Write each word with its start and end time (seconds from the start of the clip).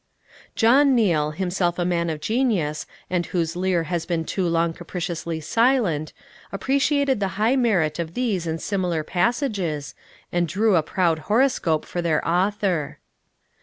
John 0.55 0.95
Neal, 0.95 1.29
himself 1.29 1.77
a 1.77 1.85
man 1.85 2.09
of 2.09 2.19
genius, 2.21 2.87
and 3.07 3.27
whose 3.27 3.55
lyre 3.55 3.83
has 3.83 4.07
been 4.07 4.25
too 4.25 4.47
long 4.47 4.73
capriciously 4.73 5.39
silent, 5.41 6.11
appreciated 6.51 7.19
the 7.19 7.27
high 7.37 7.55
merit 7.55 7.99
of 7.99 8.15
these 8.15 8.47
and 8.47 8.59
similar 8.59 9.03
passages, 9.03 9.93
and 10.31 10.47
drew 10.47 10.75
a 10.75 10.81
proud 10.81 11.19
horoscope 11.29 11.85
for 11.85 12.01
their 12.01 12.27
author. 12.27 12.97